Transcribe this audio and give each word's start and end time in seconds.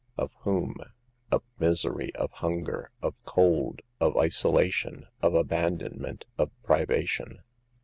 "Of 0.17 0.31
whom? 0.39 0.77
Of 1.31 1.43
misery, 1.59 2.11
of 2.15 2.31
hunger, 2.31 2.89
of 3.03 3.23
cold, 3.23 3.83
of 3.99 4.17
isolation, 4.17 5.05
of 5.21 5.35
abandonment, 5.35 6.25
of 6.39 6.49
privation. 6.63 7.43